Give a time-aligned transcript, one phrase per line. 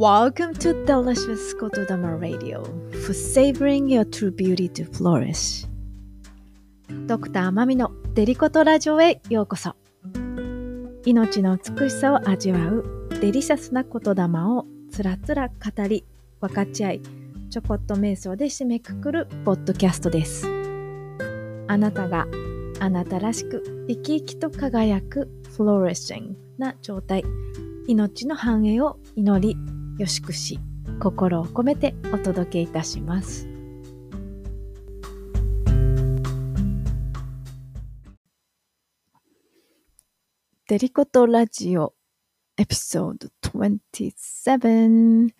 [0.00, 2.64] Welcome to Delicious Kotodama Radio.
[3.04, 5.68] For savoring your true beauty to flourish.
[7.06, 9.76] ドクターマミのデリコトラジオへようこそ
[11.04, 15.54] 命の美しさを味わうデリシャスな言霊をつらつら語
[15.86, 16.06] り
[16.40, 17.02] 分かち合い
[17.50, 20.46] ちょこっと瞑想で締めくくるポッドキャストです
[21.68, 22.26] あなたが
[22.80, 27.22] あなたらしく生き生きと輝くフローレッシングな状態
[27.86, 30.58] 命の繁栄を祈りよしくし
[30.98, 33.46] 心を込めてお届けいたします。
[40.68, 41.92] デリコトラジオ
[42.56, 45.34] エピソード27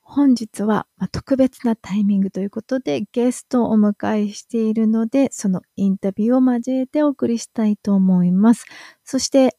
[0.00, 8.64] 本日は特別なタイミングということでゲストをお迎えしているのでそのインタビューを交えてお送りしたいと思います。
[9.02, 9.56] そして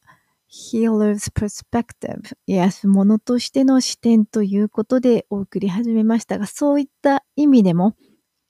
[0.56, 7.94] Healer's Perspective Yes ものとしての視点ということでお送り始めましたがそういった意味でも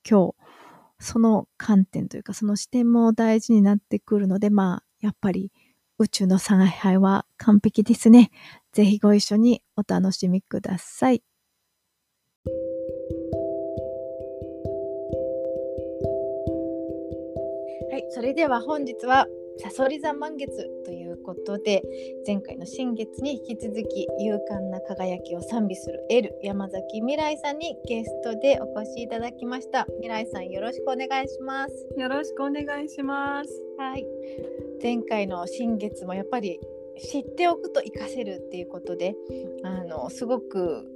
[0.09, 0.35] 今日
[1.01, 5.51] その観点というかその視点も大事になってくるのでまあやっぱり
[5.99, 8.31] 宇宙の采配は完璧ですね。
[8.73, 11.23] ぜひご一緒にお楽しみください。
[17.91, 19.27] はい、それでは本日は
[19.59, 20.51] さそり座満月
[20.85, 21.83] ということで
[22.27, 29.87] 前回の新月に引き続き勇敢な輝きを賛美するエル山崎未来さんにゲストでお越しいただきました。
[29.97, 31.87] 未来さんよろしくお願いします。
[31.97, 33.51] よろしくお願いします。
[33.79, 34.07] はい。
[34.83, 36.61] 前回の新月もやっぱり
[36.99, 39.15] 知っておくと活かせるっていうことで
[39.63, 40.87] あのすごく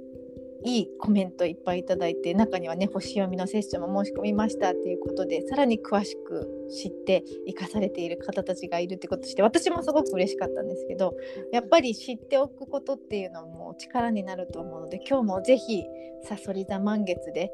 [0.63, 11.15] いいコメントいっぱいいただいて中にはね星読みのセッションも申し込みましたっていうことでさらに詳しく知って生かされている方たちがいるってことして私もすごく嬉しかったんですけど
[11.51, 15.83] やっぱり知っておくことっていうのも力になると思うので今日もぜひ
[16.23, 17.51] さそり座満月で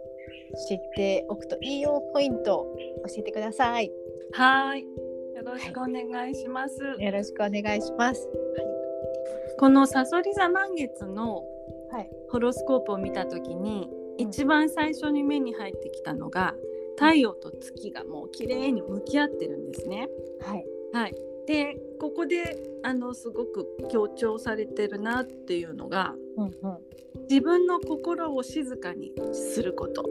[0.68, 3.92] 知っておくといいよポイントを教えてください。
[4.34, 8.28] はいよろしくお願いします、はい、よろしくお願いします。
[8.28, 8.38] はい、
[9.60, 11.57] このさそり座満月のはい、
[12.30, 16.56] ホロスコープを見た時に、一番最初に目に入ってきたのが
[16.98, 20.10] 太陽と月がもう綺麗に向き合ってるんですね。
[20.42, 21.16] はい、はい、
[21.46, 26.52] でここであのすごく強調されてるなっていうのが、うんうん、
[27.30, 30.04] 自分の心を静かにすること。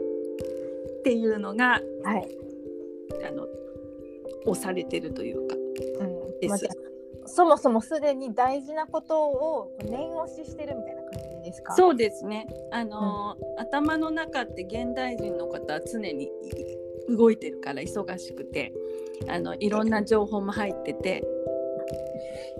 [0.99, 2.27] っていうのが、はい、
[3.25, 3.47] あの
[4.45, 6.67] 押されてるというか、うん、です。
[7.27, 11.75] そもそもすでに大事なことを念押ししてるみたいな感じですか？
[11.75, 12.47] そうですね。
[12.71, 16.31] あの、うん、頭の中って現代人の方は常に
[17.09, 18.73] 動いてるから忙しくて。
[19.27, 21.23] あのいろんな情報も入ってて。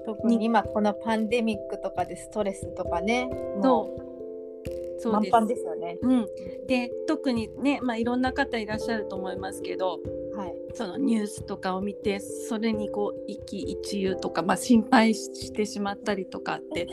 [0.06, 3.30] 特に今このパンデミックとかでストレスとかね
[3.62, 5.00] そう。
[5.00, 6.00] そうですよね。
[6.02, 6.28] うん、
[6.66, 10.00] で特にね、まあ、いろんな方いらっしゃると思いますけど、
[10.38, 16.88] はい、そのニュースとかを見てそれにこう一喜一憂とか、まあ、心配してしまったりとかって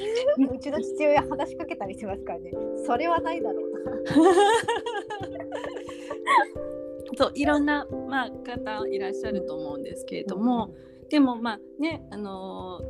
[0.50, 2.52] うちの父親話しかけたりしますからね。
[2.86, 3.64] それはないだろう
[7.16, 12.80] そういろんな、まあ、方いらっしゃると思うんですけれども、うん、でもまあねあの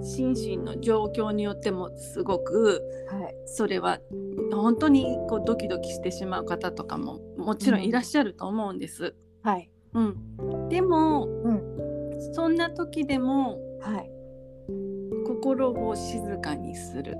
[0.00, 3.98] ー、心身の状況によってもすごく、はい、それは
[4.52, 9.16] 本当にこうドキドキしてしまう方とかももちろんいらっしゃると思うんです。
[9.44, 14.10] うん、はいうん、でも、うん、そんな時でも、はい、
[15.26, 17.16] 心を静かにする、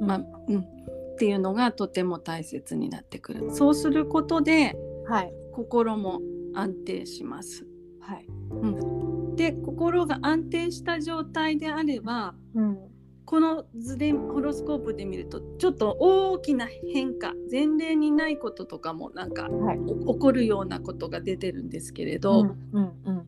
[0.00, 3.50] まあうん、っていうのがとても大切になってくる。
[3.52, 4.76] そうすることで、
[5.06, 6.20] はい、心も
[6.54, 7.66] 安定します。
[8.00, 8.26] はい。
[8.50, 12.78] うん、で心が安定した状態であれば、うん、
[13.26, 23.26] この図でホロスコープで見るとちょっと大きな変化前例にないこととかもなんか、はい、起こるようなことが出てるんですけれど、うんうんうん、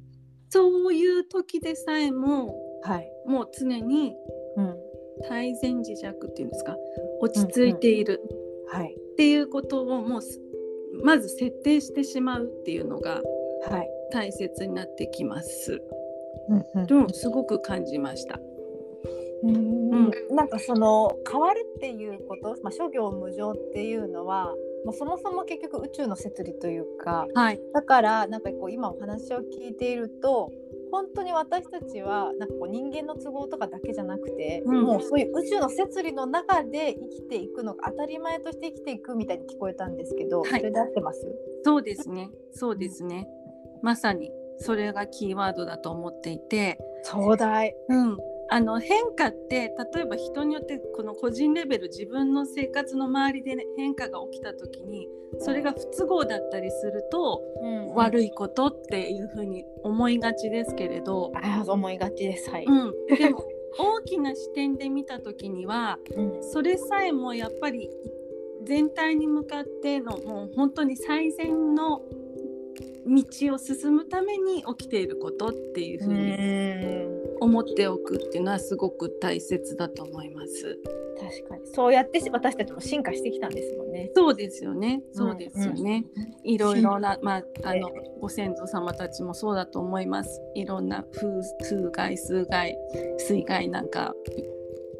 [0.48, 4.14] そういう時でさえも、はい、もう常に
[4.56, 4.76] うん、
[5.28, 6.76] 泰然自若っていうんですか？
[7.20, 8.20] 落ち着いている
[8.72, 10.20] はい、っていうことをもう
[11.04, 13.22] まず設定してしまうっていうのが
[13.68, 15.82] はい、大切になってきます。
[16.48, 18.40] うんうん、すごく感じました。
[19.43, 24.55] うん、なんかその変わるっていうこと、まあ、諸行無常っていうのは
[24.85, 30.50] もうそもそも結局宇宙の摂理というか、はい、だからなんかこう今お話を聞いていると
[30.90, 41.20] 本当に私たちはなんかこう人間の都合とかだけじゃなくて、うん、もうそういう宇宙の摂理の中で生きていくのが当たり前として生きていくみたいに聞こえたんですけど、はい、それで合ってます？
[41.64, 42.31] そうですね。
[42.52, 43.29] そうですね、
[43.82, 46.79] まさにそれがキーワードだと思っていて。
[47.05, 48.19] 壮大、うん、
[48.50, 55.08] あの変化って例えば人によってこの個人レベル自分の生活の周りで、ね、変化が起きた時に
[55.38, 62.50] それが不都合だったりすると、うん悪いことっていうふうに思いがちですけれど、ああ思いがちです。
[62.50, 63.44] はい、うん、でも
[63.78, 66.42] 大きな視点で見た時にはうん。
[66.42, 67.90] それさえもやっぱり
[68.64, 72.02] 全体に向かってのもう本当に最善の
[73.08, 80.78] 道を進むために起きていることっていうふうに思っておくっていうのはすごく大切だと思います。
[81.19, 84.10] 確かにそうやって私たちも進化してきたんですもんね。
[84.14, 85.02] そうですよね。
[85.12, 86.05] そうですよね。
[86.44, 90.40] いろいろな、まあ、あのえご先祖様たちもそうだと思います。
[90.54, 91.28] いろんな風
[91.62, 92.76] 風害、水害、
[93.19, 94.14] 水害なんか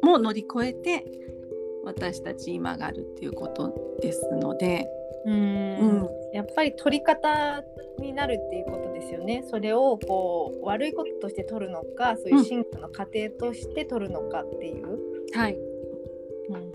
[0.01, 1.05] も乗り越えて
[1.83, 4.87] 私たち今があるっていうことですので、
[5.25, 5.37] うんう
[6.03, 7.63] んやっぱり取り方
[7.99, 9.43] になるっていうことですよね。
[9.49, 14.99] それをこう悪いこととして取るのか、そういう進化の過程として取るのかっていう。
[15.33, 15.57] はい、
[16.49, 16.71] うんうん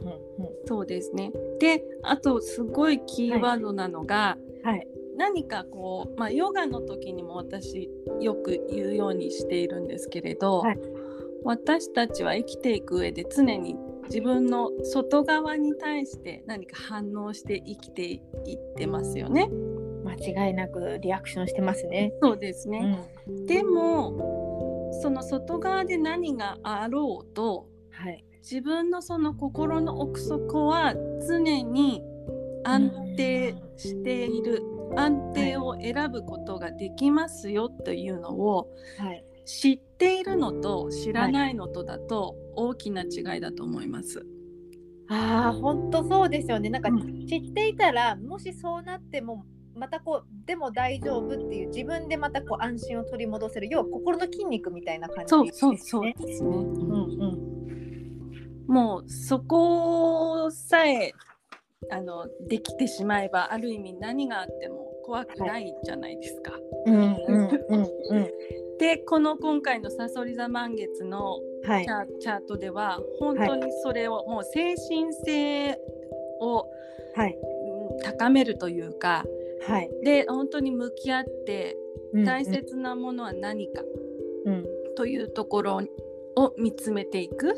[0.66, 1.30] そうですね。
[1.58, 4.88] で、あとすごいキーワードなのが、うん、はい。
[5.16, 7.88] 何かこう、まあ、ヨガの時にも私
[8.20, 10.78] よく言うようにしているんですけれど、はい
[11.44, 19.48] 私たちは生きていく上で常に自分の外側に対して何か反応して生きていってますよね。
[20.04, 22.12] 間違いなくリアクションしてますね。
[22.22, 28.24] そうですうね、ん、でもその外側で何があろうとはい。
[28.42, 30.94] 自分のその心の奥底は
[31.26, 32.02] 常に
[32.64, 34.62] 安定している、
[34.96, 38.68] 安定を選ぶことができますよというのを
[38.98, 39.24] はい。
[39.46, 44.24] 知っているのと知らないのとだと大きな違いだと思います。
[45.08, 46.70] ああ、本当そうですよね。
[46.70, 46.98] なんかう
[47.28, 49.44] 知っていたら、もしそうなっても。
[49.76, 55.76] またこうでも大丈夫っていう自分でまたこう安心を取り戻せる要は心の筋肉みたいな感じそうですね。
[55.78, 56.48] そうそうですね。
[56.48, 57.54] うんうん
[58.66, 61.12] もうそこさえ
[61.90, 66.52] あのできてしまえばある意味何があっても怖くないじゃないですか。
[66.86, 67.04] うんうん
[67.68, 68.30] うんうん
[68.78, 71.86] でこの今回のさそり座満月のはい。
[72.20, 75.78] チャートでは本当にそれを、もう精神性
[76.40, 76.66] を
[77.14, 77.38] はい。
[77.38, 79.24] うん高めるというか
[79.66, 79.90] はい。
[80.02, 81.76] で本当に向き合って
[82.12, 83.82] うん大切なものは何か
[84.44, 84.66] うん。
[84.96, 85.80] というところ
[86.36, 87.54] を見つめていくっ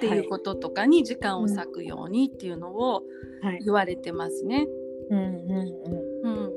[0.00, 3.02] ていうこととかに時間を割くようにっていうのを
[3.42, 3.60] はい。
[3.64, 4.66] 言われてますね。
[5.10, 5.50] うんうん
[6.22, 6.32] うん。
[6.44, 6.52] うん、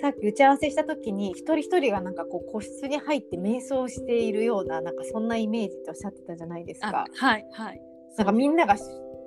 [0.00, 7.04] さっき打ち合わせした時に一人一人がなんかこう個室に入って瞑想しているようななんかそんなイメージっておっしゃってたじゃないですあか。
[7.16, 7.80] はいはい。
[8.16, 8.82] なんかみんながし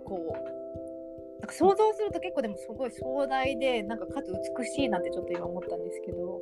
[0.06, 6.42] こうなんか想像すると結構でもすごい壮大でなんかかつ美しいなってちょっと今思ったんですけど。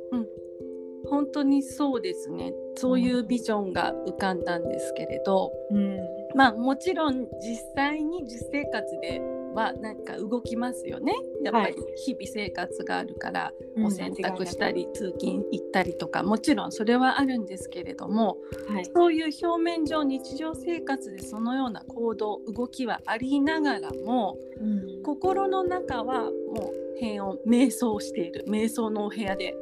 [1.08, 5.98] 本当にそうですねそういうビジョンが浮かんだんですけれど、うん
[6.34, 9.20] まあもちろん実際に実生活で
[9.56, 11.12] はなんか動きますよね。
[11.42, 13.52] やっぱり日々生活があるから、
[13.84, 18.36] お洗濯したり通勤行ったりとかもちろんそれはあるんですけれども
[18.68, 18.84] はい。
[18.84, 25.02] そういう表面上日常生活でそのような行動動きはありながらもうん。
[25.02, 28.44] 心の中はもう平穏瞑想している。
[28.48, 29.56] 瞑想のお部屋で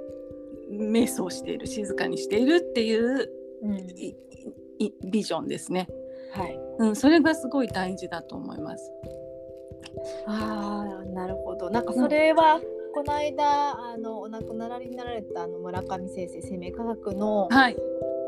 [0.70, 1.66] 瞑想している。
[1.66, 3.30] 静かにしているっていう
[3.62, 3.78] うん。
[3.78, 4.16] い
[4.78, 5.88] いビジョンですね、
[6.32, 6.58] はい。
[6.78, 8.90] うん、それがすごい大事だと思います。
[10.26, 11.70] ああなるほど。
[11.70, 12.60] なんかそれは、
[12.94, 17.76] この間あのお亡くなりになられたあの村上先生生命科学のはい、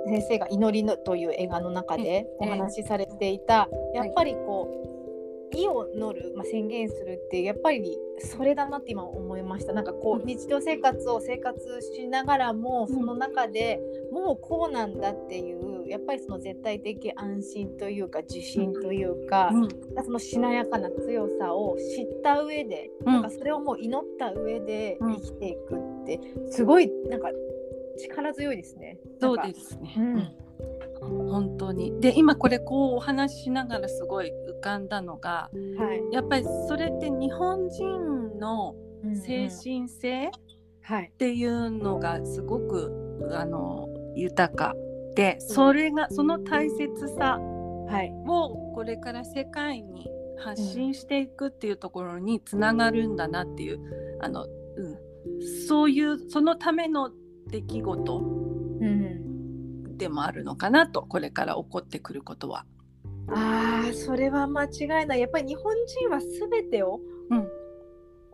[0.07, 9.73] 先生が「祈りの」という映画の中でおええ話しされていた、やっぱりこう意を乗る、まあ、宣言するってやっぱりそれだなって今思いました。
[9.73, 10.27] なんかこううん。
[10.27, 12.95] 日常生活を生活しながらもうん。
[12.95, 19.69] その中でもうこうなんだっていうやっぱりその絶対的安心というか自信というか、うん。
[20.05, 23.13] そのしなやかな強さを知った上で、うん。
[23.13, 25.17] なんかそれをもう祈った上でうん。
[25.17, 27.29] 生きていくってすごいなんか
[27.99, 28.99] 力強いですね。
[29.21, 30.15] そうですね、うん。
[30.17, 31.29] うん。
[31.31, 32.01] 本当に。
[32.01, 36.15] で今これこうお話ししながらすごい浮かんだのがはい。
[36.15, 38.75] やっぱりそれって日本人の
[39.25, 40.31] 精神性
[40.83, 41.11] はい。
[41.13, 44.75] っていうのがすごくあの豊か
[45.17, 47.41] でそれがその大切さ
[47.89, 48.13] はい。
[48.27, 57.11] をこれから世界に発信していくっていうところにつながるんだなっていうあの、うん、そういうそのための
[57.49, 59.97] 出来事うん。
[59.97, 62.67] でもあるのかなとこれから起こってくることは。
[63.29, 65.21] ああそれは間違いない。
[65.21, 67.49] やっぱり日本人は全てをうん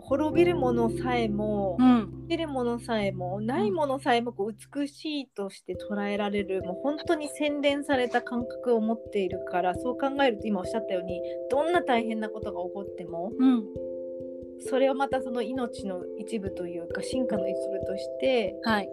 [0.04, 13.64] 滅びるものさえも、うん、出るものさえもないものさえもこう美しいとして捉えられるもう本当に洗練された感覚を持っているからそう考えると今おっしゃったようにどんな大変なことが起こってもうん、
[14.68, 18.90] それをまたその命の一部というか進化の一部としてはい、受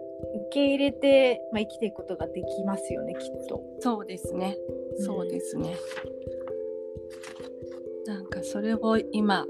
[0.52, 3.62] け入れて、まあ、生きていくことができますよねきっと。
[3.80, 4.56] そうですね。
[4.98, 5.76] そうですね。
[8.06, 9.46] なんかそれを今、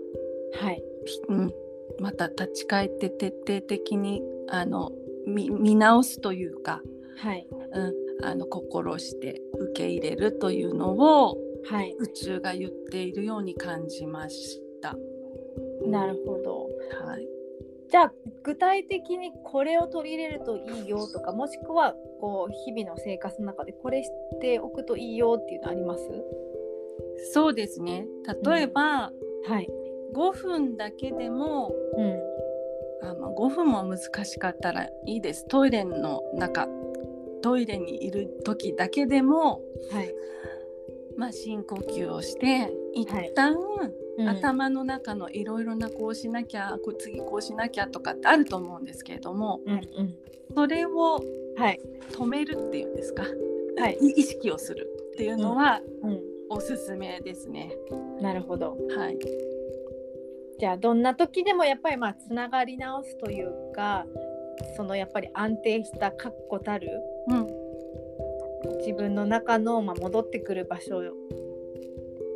[0.55, 0.83] はい、
[1.29, 1.55] うん、
[1.99, 4.93] また立ち返って徹底的にあの
[5.27, 6.81] 見見直すというか、
[7.19, 14.97] はい、うん、あの心して受け入れるというのをはい、宇宙が言っているように感じました。
[15.85, 16.71] なるほど。
[17.05, 17.29] はい。
[17.91, 24.09] じゃあ具体的にこれを取り入れるといいよとかもしくはこう日々の生活の中でこれし
[24.41, 26.03] ておくといいよっていうのあります？
[27.35, 28.07] そうですね。
[28.43, 29.13] 例えば、
[29.47, 29.69] はい。
[30.15, 32.21] 5分だけでもうん。
[33.03, 36.69] あ、まあ、5分も難しかったらいいですトイレの中
[37.43, 40.15] トイレにいる時だけでも、はい。
[41.17, 43.95] まあ、深呼吸をして一旦、うん
[44.29, 50.15] 頭の中のいろいろなこうしなきゃこう次こうしなきゃとかってあると思うんですけれどもうんうん。
[50.55, 51.21] それを
[51.57, 51.81] はい。
[52.13, 53.23] 止めるっていうんですか、
[53.79, 53.99] はい。
[53.99, 57.75] い意識をするっていうのはうおすすめですね。
[58.19, 58.23] ん。
[58.23, 58.77] なるほど。
[58.97, 59.19] はい、
[60.61, 64.05] じゃあどんな時でもやっぱりまあつながり直すというか
[64.77, 67.47] そのやっぱり安定した確固たるうん。
[68.81, 70.99] 自分の中のまあ戻ってくる場所。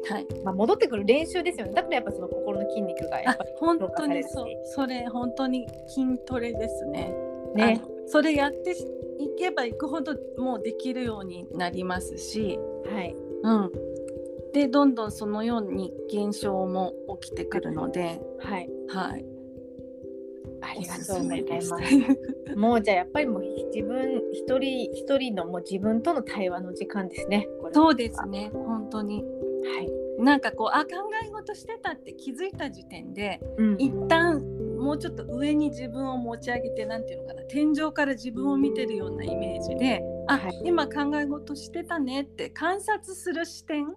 [0.07, 1.73] はい、まあ、戻ってくる練習ですよね。
[1.73, 4.47] だからやっぱその心の筋肉がやっあぱり本当にそう。
[4.65, 7.15] それ本当に筋トレですね。
[7.55, 7.83] ね。
[8.07, 8.87] それやってし
[9.19, 13.15] いけばいくほどもうできるようになりますし、はい。
[13.43, 13.73] うん、
[14.55, 18.71] でどんどんそのように現象も起きてくるので、はい。
[18.89, 19.27] はい、
[20.63, 22.57] ありがとうございます。
[22.57, 23.43] もうじゃあやっぱりもう
[23.75, 27.49] 自分一人一人のもう自分との対話の時間ですね。
[27.73, 28.51] そうですね。
[28.55, 29.25] 本当に。
[29.25, 30.23] はい。
[30.23, 30.91] なんかこうあ考
[31.25, 33.77] え事してたって気づいた時点でうん。
[33.81, 34.41] 一旦
[34.79, 40.61] もうちょっと上に自分を持ち上げてなんていうのかな天井から自分を見てるようなイメージであ、はい。
[40.65, 43.95] 今考え事してたねって観察する視点、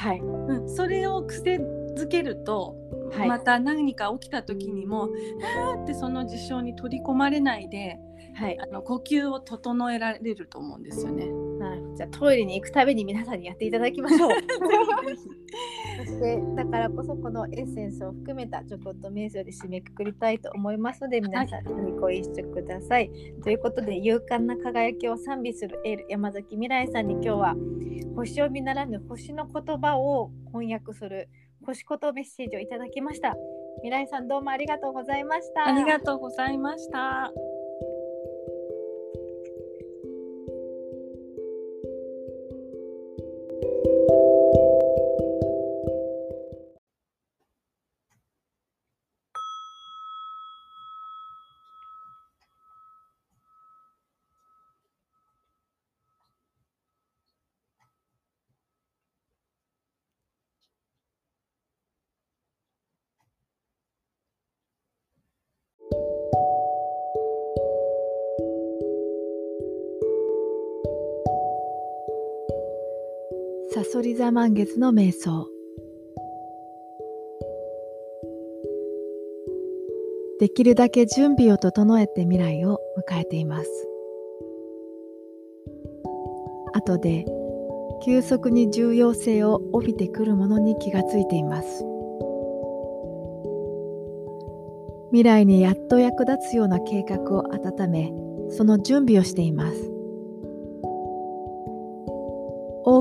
[0.00, 1.56] はいうん、それを癖
[1.96, 2.74] づけると、
[3.12, 5.08] はいまた何か起きた時にも
[5.74, 7.98] 「あーってその事象に取り込まれないで
[8.34, 8.58] はい。
[8.60, 11.26] あの呼吸を整えられると思うんですよね。
[11.58, 14.30] なるほどじゃあトイレに行くたびに皆さんにやっていただきましょう。
[15.98, 23.10] そしてだからこそこのエッセンスを含めたちょこっと瞑想で締めくくりたいと思いますので皆さんにご一緒ください。
[23.42, 27.56] ということで勇敢な輝きを賛美するエール山崎未来さんに今日は
[28.20, 31.30] 星を見習らぬ星の言葉を翻訳する
[31.64, 33.34] 星ことメッセージをいただきました。
[33.76, 35.66] 未来さんどうもありがとうございました。
[35.66, 37.32] ありがとうございました。
[73.92, 75.48] そり座満月の瞑想。
[80.38, 82.78] できるだけ準備を整えて未来を
[83.08, 83.68] 迎えています。
[86.72, 87.24] 後で
[88.04, 91.84] 急速に重要性を帯びてくるものに気がついています。
[95.10, 98.12] 未来にやっと役立つような計画を温め
[98.50, 99.89] その準備をしています。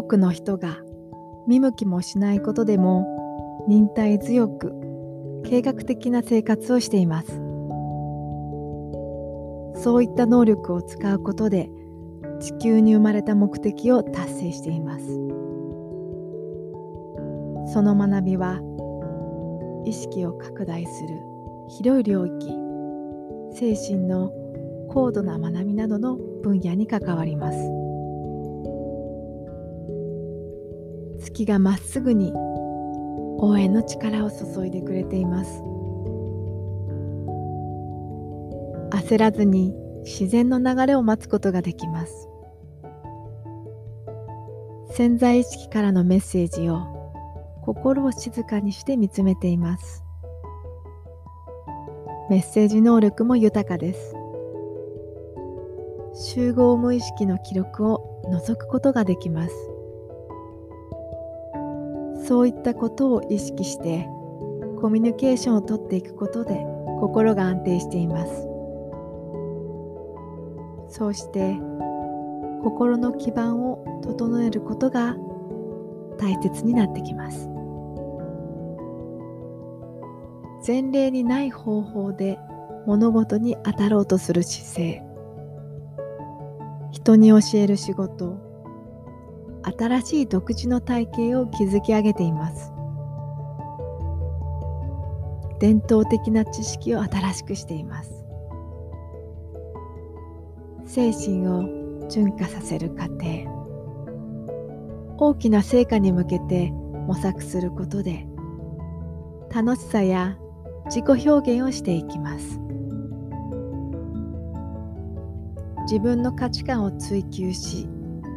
[0.09, 0.77] くの人が
[1.47, 3.05] 見向きもしないことでも
[3.67, 4.73] 忍耐強く
[5.45, 7.27] 計画的な生活をしています。
[9.81, 11.69] そういった能力を使うことで
[12.41, 15.05] 地球に生まれた目的を達成しています。
[17.71, 18.59] その学びは
[19.85, 21.09] 意識を拡大する
[21.69, 22.47] 広い領域
[23.53, 24.31] 精神の
[24.89, 27.78] 高度な学びなどの分野に関わります。
[31.19, 35.61] 月がまっすぐに応援の力を注いでくれています
[38.91, 39.73] 焦らずに
[40.03, 42.27] 自然の流れを待つことができます
[44.91, 46.81] 潜在意識からのメッセージを
[47.63, 50.03] 心を静かにして見つめています
[52.29, 54.13] メッセージ能力も豊かです。
[56.13, 59.68] 集合無意識の記録を除くことができます。
[62.29, 64.07] そういったことを意識して
[64.79, 66.63] コミュニケーションをとっていくことで
[66.99, 68.47] 心が安定しています。
[70.89, 71.55] そうして
[72.63, 75.17] 心の基盤を整えることが
[76.19, 77.49] 大切になってきます。
[80.67, 82.37] 前例にない方法で
[82.85, 85.03] 物事に当たろうとする姿勢
[86.91, 88.48] 人に教える仕事
[89.77, 92.71] 新しい独自の体系を築き上げています。
[95.59, 98.25] 伝統的な知識を新しくしています。
[100.85, 103.19] 精神を純化させる過程。
[105.17, 108.25] 大きな成果に向けて模索することで
[109.53, 110.37] 楽しさや
[110.85, 112.59] 自己表現をしていきます。
[115.83, 117.89] 自分の価値観を追求し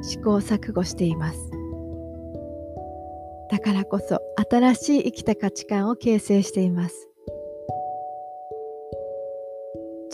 [0.03, 1.51] 試行錯誤しています。
[3.51, 7.09] だからこそ新しい生きた価値観を形成しています。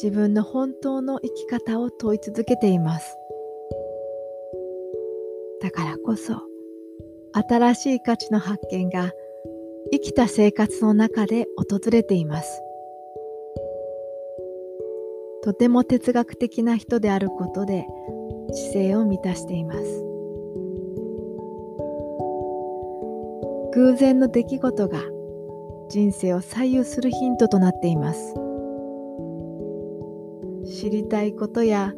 [0.02, 3.16] 自分の本当の生き方を問い続けています。
[5.60, 6.40] だからこそ
[7.32, 9.12] 新しい価値の発見が
[9.92, 12.62] 生きた生活の中で訪れています。
[15.42, 17.86] とても哲学的な人であることで
[18.52, 19.80] 知性を満たしています。
[23.74, 25.00] 偶然の出来事が
[25.88, 28.34] 人生を左右するヒントとなっています。
[30.80, 31.92] 知りたいことや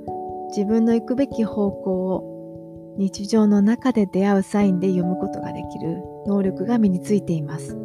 [0.48, 7.76] 自分の行くべき方向を日常の中で出会うサインで読むことができる能力が身についています。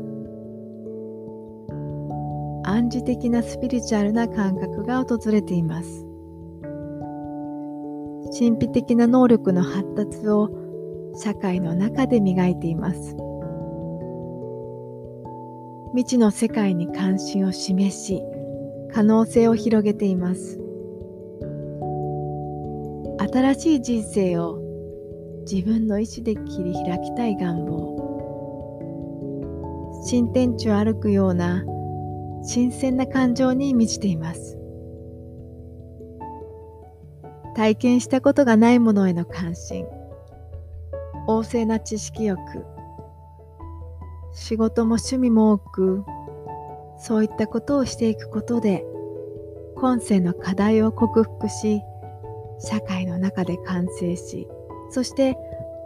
[2.64, 6.05] 暗示的なスピリチュアルな感覚が訪れています。
[8.32, 10.50] 神秘的な能力の発達を
[11.16, 13.16] 社会の中で磨いています。
[15.94, 18.22] 未知の世界に関心を示し、
[18.94, 20.60] 可能性を広げています。
[23.34, 24.60] 新しい人生を
[25.50, 27.96] 自分の意志で切り開きたい願望。
[30.08, 31.66] 新天地を歩くような
[32.44, 34.55] 新鮮な感情に満ちています
[37.56, 39.86] 体験したことがないものへの関心。
[41.28, 42.40] 旺盛な知識欲。
[44.34, 46.04] 仕事も趣味も多く
[47.00, 48.86] そういったことをしていくことで
[49.76, 51.82] 今世の課題を克服し
[52.60, 54.48] 社会の中で完成し
[54.90, 55.38] そして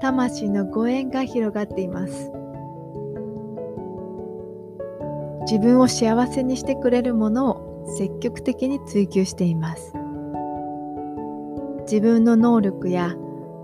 [0.01, 2.31] 魂のご縁が広がっています。
[5.41, 9.98] 自分を幸せにしてくれるものを積極的に追求しています。
[11.89, 13.15] 自分の能力や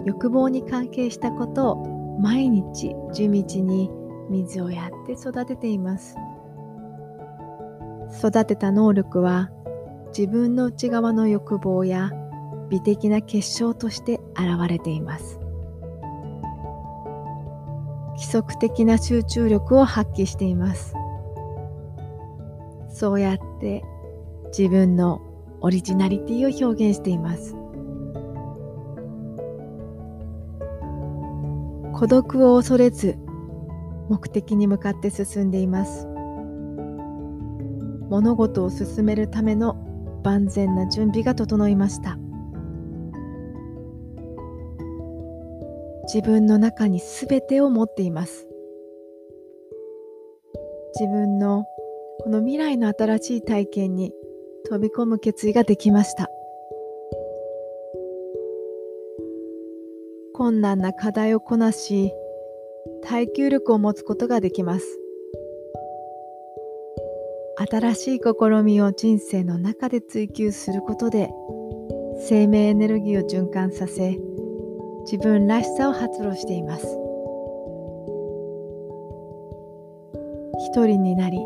[0.04, 3.92] 欲望に関係したことを毎日地道に
[4.32, 6.16] 水をやって育てています。
[8.18, 9.52] 育てた能力は
[10.08, 12.12] 自分の内側の欲望や
[12.72, 15.40] 美的な結晶として現れています。
[18.14, 20.96] 規則的な集中力を発揮しています。
[22.90, 23.84] そうやって
[24.48, 25.22] 自分の
[25.62, 27.56] オリジナリティを表現しています。
[31.98, 33.16] 孤独を恐れず
[34.10, 36.06] 目的に向かって進んでいます。
[38.10, 39.76] 物事を進めるための
[40.22, 42.18] 万全な準備が整いました。
[46.14, 48.46] 自分の中に全てを持っています。
[51.00, 51.64] 自分の
[52.20, 54.12] この未来の新しい体験に
[54.70, 56.30] 飛び込む決意ができました。
[60.46, 62.14] 困難な課題をこなし
[63.02, 64.86] 耐久力を持つことができます
[67.68, 71.32] 新しい試みを人生の中で追求することで
[72.28, 74.20] 生命エネルギーを循環させ
[75.12, 76.86] 自分らしさを発露しています
[80.70, 81.40] 一人になり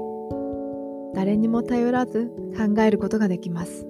[1.16, 3.88] 誰にも頼らず考えることができます。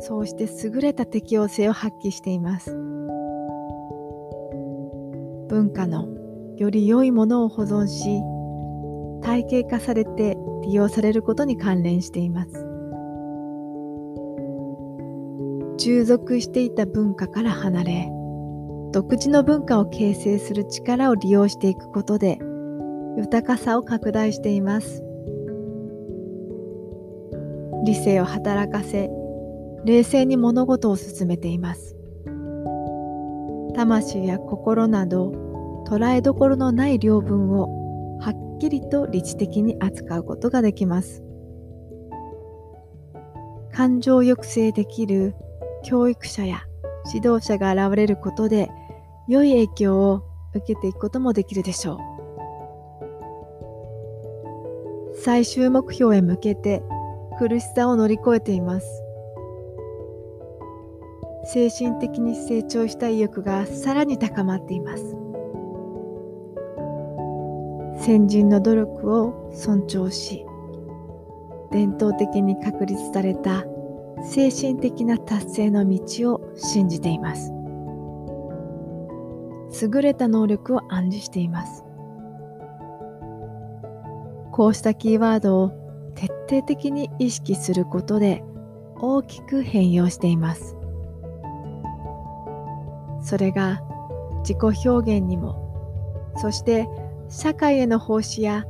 [0.00, 2.91] そうして優れた適応性を発揮しています。
[5.62, 6.08] 文化の
[6.56, 8.20] より良いものを保存し、
[9.22, 12.66] 体系化されて利用されることに関連しています。
[15.78, 18.08] 従属していた文化から離れ、
[18.90, 22.40] 独自の文化を形成する力を利用していくことで、
[23.16, 25.04] 豊かさを拡大しています。
[27.84, 29.10] 理性を働かせ
[29.84, 31.96] 冷静に物事を進めています
[33.74, 35.41] 魂や心など
[35.84, 41.22] 捉えどころのない領分をはっきりと理知的に扱うことができます。
[43.72, 45.34] 感情抑制できる
[45.82, 46.62] 教育者や
[47.12, 48.70] 指導者が現れることで
[49.28, 50.22] 良い影響を
[50.54, 51.98] 受けていくこともできるでしょう。
[55.14, 56.82] 最終目標へ向けて
[57.38, 59.02] 苦しさを乗り越えています。
[61.44, 65.16] 精神的に成長した意欲がさらに高まっています。
[68.04, 70.44] 先人の努力を尊重し
[71.70, 73.64] 伝統的に確立された
[74.24, 77.52] 精神的な達成の道を信じています。
[79.80, 81.84] 優れた能力を暗示しています。
[84.50, 85.70] こうしたキーワードを
[86.16, 88.42] 徹底的に意識することで
[88.96, 90.76] 大きく変容しています。
[93.22, 93.80] それが
[94.40, 95.62] 自己表現にも
[96.36, 96.88] そして
[97.32, 98.66] 社会への奉仕や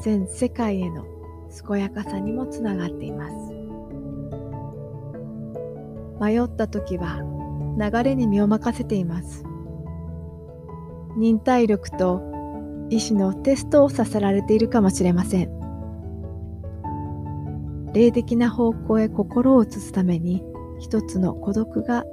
[0.00, 1.04] 全世界への
[1.68, 3.34] 健やかさにもつながっています。
[6.18, 7.20] 迷った時は
[7.78, 9.44] 流れに身を任せています。
[11.18, 12.22] 忍耐力と
[12.88, 15.52] 意志のテストをさせられているかもしれません。
[17.92, 20.42] 霊的な方向へ心を移すために
[20.80, 22.04] 一つの孤独が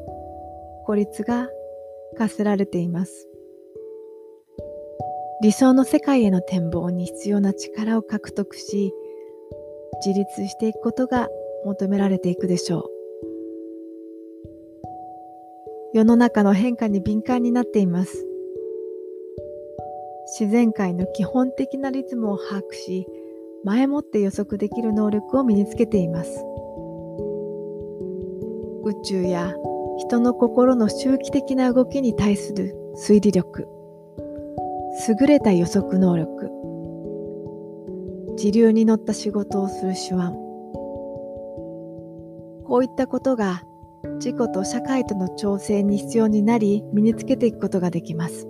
[0.86, 1.48] 孤立が
[2.18, 3.30] 課せられています。
[5.42, 8.94] 理想の世界への展望に必要な力を獲得し
[10.06, 11.28] 自立していくことが
[11.66, 12.90] 求められていくでしょう。
[15.94, 18.28] 世の中の変化に敏感になっています。
[20.40, 23.06] 自然界の基本的なリズムを把握し
[23.64, 26.46] 前もって予測できる能力を身につけています。
[28.84, 29.54] 宇宙や
[29.98, 33.75] 人の心の周期的な動きに対する推理力。
[34.98, 36.50] 優れた予測能力。
[38.38, 40.28] 時流に乗った仕事をする手腕。
[42.66, 43.64] こういったことが
[44.20, 48.48] 自己と社会との調整に必要になり身につけていくことができます。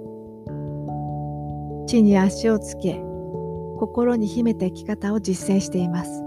[1.87, 3.01] 地に足をつけ
[3.79, 6.23] 心に秘めた生き方を実践しています。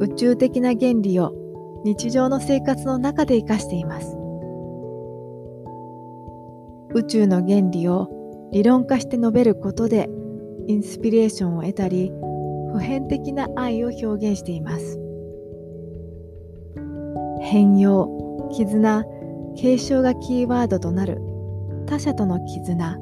[0.00, 1.32] 宇宙的な原理を
[1.84, 4.17] 日常の生活の中で活かしています。
[6.94, 10.08] 宇宙の原理を理論化して述べることで
[10.66, 12.12] インスピレーションを得たり
[12.72, 14.98] 普遍的な愛を表現しています。
[17.40, 19.04] 変容絆
[19.56, 21.18] 継承がキーワードとなる
[21.86, 22.98] 他者との絆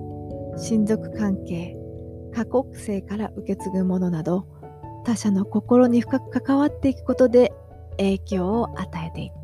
[0.56, 1.76] 親族関係
[2.32, 4.46] 過国性から受け継ぐものなど
[5.04, 7.52] 他者の心に深く関わっていくことで
[7.98, 9.35] 影響を与えていって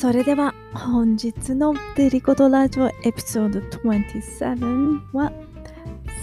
[0.00, 5.30] それでは本日のデリコトラジオエピソード27は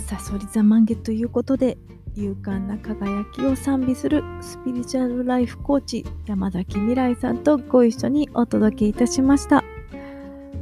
[0.07, 1.77] サソリ座満月ということで
[2.15, 9.63] 勇敢な輝きを賛美するスピリチュアルライフコーチ山崎未来さんとご一緒にお届けいたしました。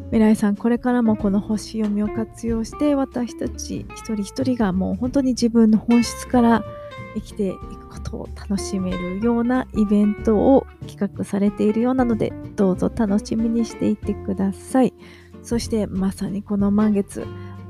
[0.08, 6.64] 未来さんこれからもこの星読みを活用して私たち一人一人がもう本当に自分の本質から
[7.16, 14.94] 生きていくことを楽しめるようなイベントを企画されているようなのでどうぞ楽しみにしていてください。
[15.44, 17.26] そしてまさにこの満月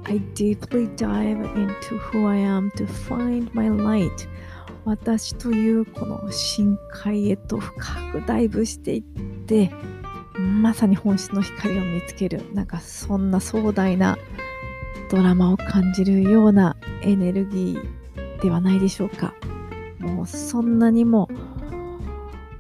[0.06, 4.30] I deeply dive into who I am to find my light.
[4.86, 9.72] 私というこの深海へと深くダイブしていって
[10.38, 14.18] まさに本質の光を見つけるなんかそんな壮大な
[15.10, 18.05] ドラマを感じるようなエネルギー
[18.46, 19.34] ではないでしょうか。
[20.00, 21.28] もうそんなにも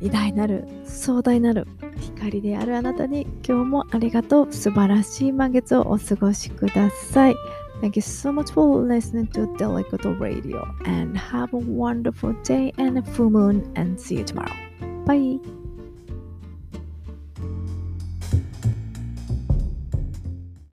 [0.01, 1.67] 偉大なる壮大なる
[1.99, 4.47] 光であるあなたに今日もありがとう。
[4.51, 7.35] 素晴らしい満月をお過ごしください。
[7.81, 13.03] Thank you so much for listening to Delicato Radio and have a wonderful day and a
[13.03, 14.51] full moon and see you tomorrow.
[15.05, 15.64] Bye.